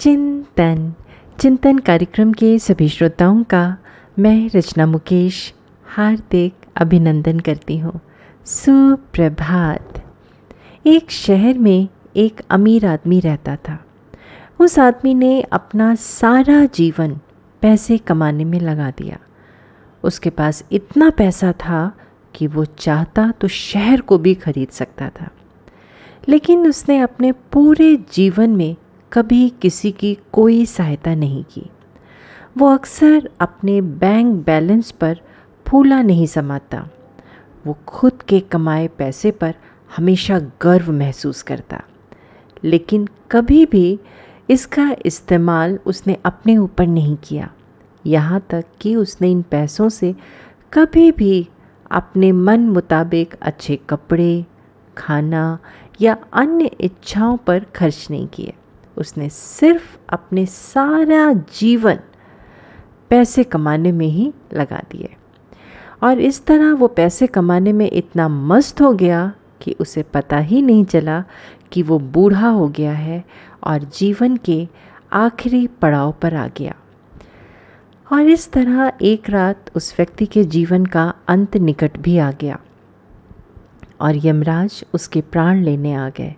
चिंतन। 0.00 0.94
चिंतन 1.40 1.78
कार्यक्रम 1.78 2.32
के 2.32 2.58
सभी 2.58 2.88
श्रोताओं 2.88 3.42
का 3.42 3.76
मैं 4.18 4.50
रचना 4.54 4.86
मुकेश 4.86 5.54
हार्दिक 5.86 6.54
अभिनंदन 6.76 7.40
करती 7.40 7.78
हूँ। 7.78 8.00
सुप्रभात। 8.46 10.04
एक 10.86 11.10
शहर 11.10 11.58
में 11.58 11.88
एक 12.16 12.40
अमीर 12.50 12.86
आदमी 12.86 13.20
रहता 13.20 13.56
था। 13.56 13.84
उस 14.60 14.78
आदमी 14.78 15.14
ने 15.14 15.42
अपना 15.42 15.94
सारा 15.94 16.64
जीवन 16.64 17.18
पैसे 17.62 17.98
कमाने 17.98 18.44
में 18.44 18.60
लगा 18.60 18.90
दिया। 18.90 19.18
उसके 20.02 20.30
पास 20.30 20.64
इतना 20.72 21.10
पैसा 21.10 21.52
था 21.52 21.96
कि 22.34 22.46
वो 22.46 22.64
चाहता 22.64 23.30
तो 23.40 23.48
शहर 23.48 24.00
को 24.00 24.18
भी 24.18 24.34
खरीद 24.34 24.68
सकता 24.68 25.08
था। 25.08 25.28
लेकिन 26.28 26.66
उसने 26.66 26.98
अपने 26.98 27.32
पूरे 27.32 27.96
जीवन 28.12 28.50
में 28.50 28.76
कभी 29.12 29.48
किसी 29.48 29.92
की 29.92 30.18
कोई 30.32 30.66
सहायता 30.66 31.14
नहीं 31.14 31.44
की। 31.44 31.70
वो 32.58 32.74
अक्सर 32.74 33.30
अपने 33.40 33.80
बैंक 33.80 34.46
बैलेंस 34.46 34.90
पर 34.90 35.20
फूला 35.68 36.02
नहीं 36.02 36.26
समाता। 36.26 36.88
वो 37.66 37.78
खुद 37.86 38.22
के 38.22 38.40
कमाए 38.40 38.88
पैसे 38.88 39.30
पर 39.30 39.54
हमेशा 39.96 40.38
गर्व 40.38 40.92
महसूस 40.92 41.42
करता। 41.42 41.82
लेकिन 42.64 43.08
कभी 43.30 43.66
भी 43.66 44.00
इसका 44.50 44.96
इस्तेमाल 45.06 45.78
उसने 45.86 46.16
अपने 46.24 46.56
ऊपर 46.56 46.86
नहीं 46.86 47.16
किया। 47.16 47.50
यहाँ 48.06 48.46
तक 48.50 48.64
कि 48.80 48.96
उसने 48.96 49.30
इन 49.30 49.42
पैसों 49.42 49.88
से 49.88 50.14
कभी 50.72 51.12
भी 51.12 51.48
अपने 51.90 52.32
मन 52.32 52.60
मुताबिक 52.60 53.34
अच्छे 53.42 53.76
कपड़े, 53.76 54.46
खाना 54.98 55.58
या 56.00 56.16
अन्य 56.32 56.64
इच्छाओं 56.80 57.36
पर 57.36 57.66
खर्च 57.74 58.08
नहीं 58.10 58.26
किए 58.26 58.54
उसने 58.98 59.28
सिर्फ़ 59.28 59.96
अपने 60.08 60.46
सारा 60.46 61.32
जीवन 61.32 61.98
पैसे 63.10 63.44
कमाने 63.44 63.92
में 63.92 64.06
ही 64.06 64.32
लगा 64.54 64.82
दिए। 64.92 65.14
और 66.02 66.20
इस 66.20 66.44
तरह 66.46 66.72
वो 66.72 66.88
पैसे 66.88 67.26
कमाने 67.26 67.72
में 67.72 67.90
इतना 67.92 68.28
मस्त 68.28 68.80
हो 68.80 68.92
गया 68.92 69.32
कि 69.62 69.74
उसे 69.80 70.02
पता 70.02 70.38
ही 70.38 70.62
नहीं 70.62 70.84
चला 70.84 71.24
कि 71.72 71.82
वो 71.82 71.98
बूढ़ा 71.98 72.48
हो 72.48 72.68
गया 72.68 72.92
है 72.92 73.24
और 73.64 73.78
जीवन 73.78 74.36
के 74.36 74.68
आखिरी 75.12 75.66
पड़ाव 75.66 76.14
पर 76.22 76.34
आ 76.34 76.46
गया। 76.48 76.74
और 78.12 78.28
इस 78.28 78.50
तरह 78.52 78.92
एक 79.02 79.30
रात 79.30 79.70
उस 79.74 79.94
व्यक्ति 79.98 80.26
के 80.26 80.44
जीवन 80.44 80.86
का 80.86 81.12
अंत 81.28 81.56
निकट 81.56 81.98
भी 81.98 82.18
आ 82.18 82.30
गया 82.32 82.58
और 84.00 84.26
यमराज 84.26 84.84
उसके 84.94 85.20
प्राण 85.20 85.62
लेने 85.62 85.94
आ 85.94 86.08
गए। 86.08 86.34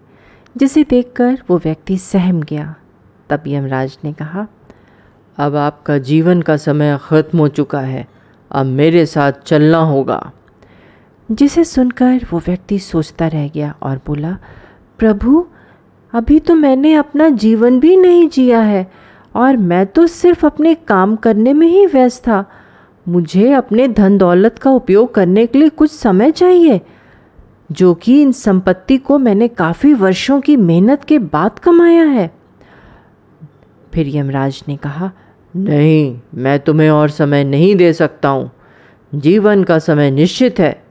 जिसे 0.57 0.85
देखकर 0.85 1.43
वो 1.51 1.59
व्यक्ति 1.59 1.99
सहम 1.99 2.43
गया। 2.43 2.75
तब 3.31 3.43
यमराज 3.47 3.99
ने 4.05 4.13
कहा, 4.13 4.47
अब 5.39 5.57
आपका 5.57 5.99
जीवन 5.99 6.43
का 6.43 6.57
समय 6.57 6.99
ख़त्म 7.03 7.39
हो 7.39 7.49
चुका 7.49 7.81
है। 7.81 8.09
अब 8.51 8.67
मेरे 8.67 9.07
साथ 9.07 9.33
चलना 9.33 9.79
होगा। 9.79 10.33
जिसे 11.33 11.65
सुनकर 11.65 12.27
वो 12.33 12.39
व्यक्ति 12.39 12.79
सोचता 12.79 13.27
रह 13.27 13.49
गया 13.49 13.75
और 13.83 14.01
बोला, 14.07 14.39
प्रभु, 14.99 15.47
अभी 16.13 16.41
तो 16.41 16.55
मैंने 16.55 16.95
अपना 16.95 17.29
जीवन 17.29 17.81
भी 17.81 17.97
नहीं 17.97 18.29
जिया 18.29 18.61
है 18.61 18.91
और 19.37 19.57
मैं 19.57 19.87
तो 19.87 20.07
सिर्फ़ 20.07 20.47
अपने 20.47 20.75
काम 20.75 21.17
करने 21.17 21.53
में 21.53 21.67
ही 21.67 21.87
व्यस्त 21.87 22.23
था। 22.23 22.45
मुझे 23.09 23.53
अपने 23.53 23.89
धन 23.89 24.19
दौलत 24.19 24.59
का 24.59 24.71
उपयोग 24.71 25.15
करने 25.15 25.47
के 25.47 25.59
लिए 25.59 25.69
कुछ 25.69 25.91
समय 25.91 26.31
चाहिए। 26.31 26.81
जो 27.73 27.95
कि 27.95 28.23
इन 28.23 28.33
संपत्ति 28.33 28.97
को 28.97 29.19
मैंने 29.19 29.49
काफ़ी 29.49 29.95
वर्षों 29.95 30.41
की 30.41 30.57
मेहनत 30.57 31.05
के 31.05 31.19
बाद 31.19 31.59
कमाया 31.59 32.05
है। 32.05 32.31
फिर 33.95 34.09
यमराज 34.09 34.65
ने 34.69 34.77
कहा, 34.77 35.13
नहीं, 35.57 36.21
मैं 36.35 36.61
तुम्हें 36.61 36.91
और 36.91 37.11
समय 37.11 37.45
नहीं 37.45 37.77
दे 37.77 37.93
सकता 37.93 38.29
हूँ। 38.29 38.51
जीवन 39.15 39.65
का 39.65 39.79
समय 39.79 40.11
निश्चित 40.11 40.61
है। 40.61 40.85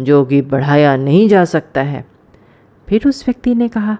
जो 0.00 0.24
कि 0.24 0.42
बढ़ाया 0.42 0.96
नहीं 0.96 1.28
जा 1.28 1.44
सकता 1.44 1.82
है। 1.82 2.06
फिर 2.88 3.08
उस 3.08 3.24
व्यक्ति 3.26 3.54
ने 3.54 3.68
कहा, 3.68 3.98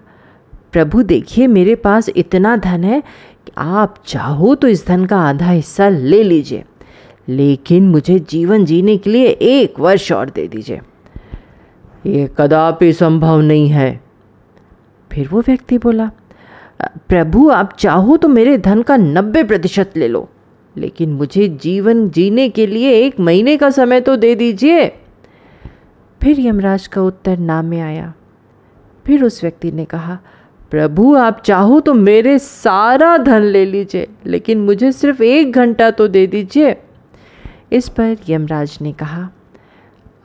प्रभु, 0.71 1.03
देखिए, 1.03 1.47
मेरे 1.47 1.75
पास 1.75 2.09
इतना 2.09 2.55
धन 2.57 2.83
है 2.83 3.01
कि 3.45 3.51
आप 3.57 4.03
चाहो 4.05 4.55
तो 4.55 4.67
इस 4.67 4.87
धन 4.87 5.05
का 5.05 5.17
आधा 5.17 5.49
हिस्सा 5.51 5.89
ले 5.89 6.23
लीजिए, 6.23 6.63
लेकिन 7.29 7.89
मुझे 7.89 8.19
जीवन 8.19 8.65
जीने 8.65 8.97
के 8.97 9.09
लिए 9.09 9.27
एक 9.27 9.79
वर्ष 9.79 10.11
और 10.11 10.29
दे 10.29 10.47
दीजिए। 10.47 10.81
ये 12.05 12.29
कदापि 12.37 12.91
संभव 12.93 13.41
नहीं 13.41 13.67
है। 13.69 13.99
फिर 15.11 15.27
वो 15.27 15.41
व्यक्ति 15.41 15.77
बोला, 15.77 16.09
प्रभु, 17.09 17.49
आप 17.49 17.73
चाहो 17.73 18.17
तो 18.17 18.27
मेरे 18.27 18.57
धन 18.57 18.81
का 18.81 18.97
नब्बे 18.97 19.43
प्रतिशत 19.43 19.97
ले 19.97 20.07
लो, 20.07 20.27
लेकिन 20.75 21.13
मुझे 21.13 21.47
जीवन 21.61 22.09
जीने 22.09 22.47
के 22.49 22.67
लिए 22.67 22.91
एक 22.97 23.19
महीने 23.19 23.57
का 23.57 23.69
समय 23.69 24.01
तो 24.01 24.15
दे 24.15 24.35
दीजिए। 24.35 24.87
फिर 26.21 26.39
यमराज 26.39 26.87
का 26.87 27.01
उत्तर 27.01 27.37
ना 27.37 27.61
में 27.61 27.79
आया। 27.81 28.13
फिर 29.05 29.23
उस 29.23 29.41
व्यक्ति 29.43 29.71
ने 29.71 29.85
कहा, 29.85 30.17
प्रभु, 30.71 31.15
आप 31.15 31.41
चाहो 31.41 31.79
तो 31.79 31.93
मेरे 31.93 32.37
सारा 32.39 33.17
धन 33.17 33.41
ले 33.41 33.65
लीजिए, 33.65 34.07
लेकिन 34.25 34.61
मुझे 34.61 34.91
सिर्फ़ 34.91 35.23
एक 35.23 35.51
घंटा 35.51 35.91
तो 35.91 36.07
दे 36.07 36.25
दीजिए। 36.27 36.75
इस 37.71 37.89
पर 37.89 38.17
यमराज 38.29 38.77
ने 38.81 38.91
कहा 38.93 39.29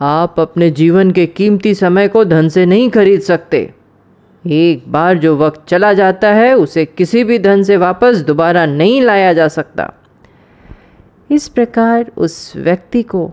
आप 0.01 0.41
अपने 0.41 0.71
जीवन 0.71 1.11
के 1.11 1.27
कीमती 1.27 1.75
समय 1.75 2.09
को 2.09 2.25
धन 2.25 2.49
से 2.49 2.67
नहीं 2.67 2.91
खरीद 2.91 3.21
सकते। 3.21 3.75
एक 4.47 4.93
बार 4.93 5.19
जो 5.19 5.37
वक्त 5.37 5.67
चला 5.69 5.93
जाता 5.93 6.33
है, 6.33 6.55
उसे 6.55 6.85
किसी 6.85 7.25
भी 7.25 7.39
धन 7.39 7.63
से 7.63 7.77
वापस 7.77 8.17
दोबारा 8.17 8.67
नहीं 8.67 9.03
लाया 9.03 9.33
जा 9.33 9.49
सकता। 9.49 9.93
इस 11.31 11.49
प्रकार 11.49 12.13
उस 12.17 12.57
व्यक्ति 12.57 13.03
को, 13.03 13.33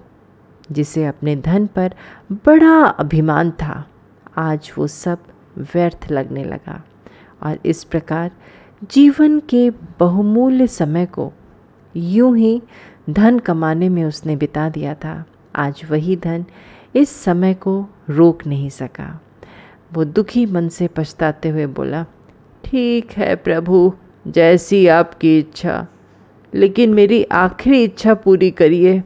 जिसे 0.72 1.06
अपने 1.06 1.35
धन 1.35 1.66
पर 1.66 1.94
बड़ा 2.31 2.84
अभिमान 2.84 3.51
था, 3.51 3.88
आज 4.38 4.72
वो 4.78 4.88
सब 4.88 5.18
व्यर्थ 5.57 6.12
लगने 6.12 6.44
लगा 6.44 6.84
और 7.44 7.59
इस 7.66 7.84
प्रकार 7.84 8.31
जीवन 8.91 9.40
के 9.40 9.69
बहुमूल्य 10.00 10.68
समय 10.68 11.06
को 11.06 11.34
यूँ 11.95 12.38
ही 12.38 12.62
धन 13.09 13.40
कमाने 13.40 13.90
में 13.90 14.06
उसने 14.06 14.35
बिता 14.35 14.69
दिया 14.69 14.94
था। 14.94 15.25
आज 15.56 15.81
वही 15.90 16.16
धन 16.16 16.46
इस 16.96 17.09
समय 17.24 17.53
को 17.53 17.86
रोक 18.09 18.46
नहीं 18.47 18.69
सका। 18.69 19.19
वो 19.94 20.03
दुखी 20.06 20.46
मन 20.46 20.68
से 20.69 20.88
पछताते 20.88 21.50
हुए 21.50 21.66
बोला, 21.68 22.06
ठीक 22.64 23.12
है 23.12 23.36
प्रभु, 23.36 23.94
जैसी 24.25 24.86
आपकी 24.88 25.38
इच्छा, 25.40 25.86
लेकिन 26.53 26.94
मेरी 26.94 27.24
आखिरी 27.24 27.84
इच्छा 27.84 28.13
पूरी 28.13 28.52
करिए। 28.52 29.02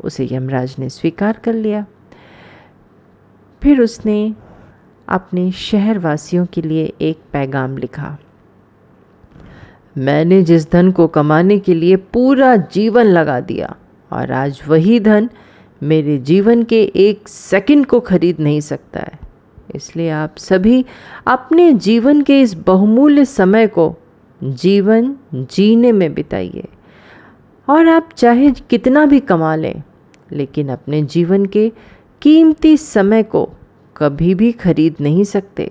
उसे 0.00 0.28
यमराज 0.32 0.74
ने 0.78 0.88
स्वीकार 0.88 1.38
कर 1.44 1.54
लिया। 1.54 1.84
फिर 3.62 3.80
उसने 3.80 4.34
अपने 5.08 5.50
शहरवासियों 5.52 6.46
के 6.46 6.62
लिए 6.62 6.92
एक 7.00 7.20
पैगाम 7.32 7.76
लिखा, 7.76 8.16
मैंने 9.96 10.42
जिस 10.42 10.70
धन 10.72 10.90
को 10.92 11.06
कमाने 11.08 11.58
के 11.58 11.74
लिए 11.74 11.96
पूरा 11.96 12.54
जीवन 12.56 13.04
लगा 13.04 13.38
दिया 13.40 13.74
और 14.10 14.32
आज 14.32 14.60
वही 14.68 14.98
धन 15.00 15.28
मेरे 15.82 16.18
जीवन 16.18 16.62
के 16.62 16.82
एक 16.82 17.28
सेकंड 17.28 17.86
को 17.86 18.00
खरीद 18.00 18.40
नहीं 18.40 18.60
सकता 18.60 19.00
है। 19.00 19.18
इसलिए 19.74 20.10
आप 20.10 20.36
सभी 20.36 20.84
अपने 21.26 21.72
जीवन 21.72 22.22
के 22.22 22.40
इस 22.40 22.54
बहुमूल्य 22.54 23.24
समय 23.24 23.66
को 23.66 23.96
जीवन 24.42 25.16
जीने 25.34 25.92
में 25.92 26.14
बिताइए। 26.14 26.64
और 27.68 27.88
आप 27.88 28.08
चाहे 28.16 28.50
कितना 28.50 29.06
भी 29.06 29.20
कमा 29.20 29.54
लें, 29.56 29.82
लेकिन 30.32 30.68
अपने 30.68 31.02
जीवन 31.02 31.46
के 31.46 31.72
कीमती 32.22 32.76
समय 32.76 33.22
को 33.22 33.50
कभी 33.96 34.34
भी 34.34 34.52
खरीद 34.52 34.94
नहीं 35.00 35.24
सकते। 35.24 35.70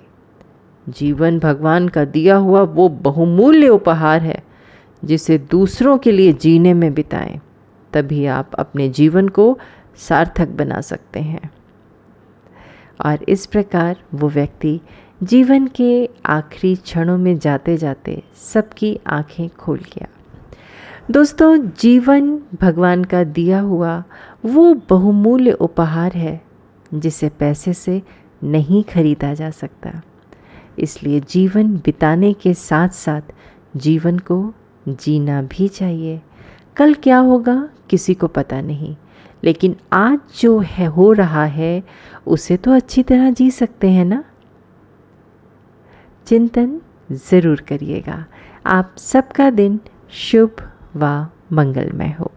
जीवन 0.90 1.40
भगवान 1.40 1.88
का 1.88 2.06
दिया 2.06 2.36
हुआ 2.36 2.62
वो 2.62 2.90
बहुमूल्य 2.90 3.68
उपहार 3.68 4.22
है, 4.22 4.44
जिसे 5.06 5.38
दूसरों 5.38 5.98
के 5.98 6.12
लिए 6.12 6.34
जीने 6.34 6.74
में 6.74 6.94
बिताएँ। 6.94 7.40
तभी 7.94 8.26
आप 8.26 8.52
अपने 8.56 8.90
जीवन 8.90 9.28
को 9.28 9.60
सार्थक 9.98 10.48
बना 10.48 10.82
सकते 10.82 11.20
हैं। 11.20 11.52
और 13.06 13.20
इस 13.30 13.46
प्रकार 13.46 13.98
वो 14.14 14.30
व्यक्ति 14.30 14.82
जीवन 15.24 15.68
के 15.68 16.10
आखिरी 16.26 16.76
क्षणों 16.76 17.18
में 17.18 17.40
जाते 17.40 17.78
जाते 17.78 18.24
सबकी 18.36 19.00
आँखें 19.08 19.50
खोल 19.50 19.78
गया। 19.78 20.08
दोस्तों, 21.12 21.58
जीवन 21.58 22.42
भगवान 22.62 23.04
का 23.04 23.24
दिया 23.24 23.60
हुआ 23.60 24.04
वो 24.46 24.74
बहुमूल्य 24.90 25.52
उपहार 25.52 26.12
है, 26.12 26.42
जिसे 26.94 27.30
पैसे 27.30 27.74
से 27.74 28.02
नहीं 28.44 28.84
खरीदा 28.84 29.34
जा 29.34 29.50
सकता। 29.50 30.02
इसलिए 30.80 31.20
जीवन 31.20 31.78
बिताने 31.78 32.34
के 32.34 32.54
साथ 32.54 32.90
साथ 32.90 33.22
जीवन 33.78 34.20
को 34.20 34.54
जीना 34.88 35.42
भी 35.42 35.68
चाहिए। 35.68 36.22
कल 36.78 36.94
क्या 36.94 37.18
होगा, 37.18 37.70
किसी 37.90 38.14
को 38.14 38.28
पता 38.28 38.62
नहीं। 38.62 38.96
लेकिन 39.44 39.76
आज 39.94 40.20
जो 40.42 40.60
है, 40.60 40.86
हो 40.86 41.12
रहा 41.12 41.46
है, 41.46 41.84
उसे 42.28 42.58
तो 42.58 42.72
अच्छी 42.72 43.04
तरह 43.04 43.32
जी 43.32 43.52
सकते 43.52 43.90
हैं 43.92 44.06
ना? 44.06 44.24
चिंतन 46.26 46.82
ज़रूर 47.12 47.62
करिएगा। 47.62 48.26
आप 48.66 48.96
सबका 48.98 49.50
दिन 49.50 49.80
शुभ 50.10 50.72
व 50.96 51.28
मंगलमय 51.52 52.16
हो। 52.20 52.32